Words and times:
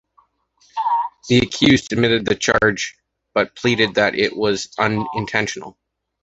The 1.29 1.37
accused 1.37 1.93
admitted 1.93 2.25
the 2.25 2.33
charge, 2.33 2.97
but 3.35 3.55
pleaded 3.55 3.93
that 3.93 4.15
it 4.15 4.35
was 4.35 4.73
unintentional. 4.79 5.77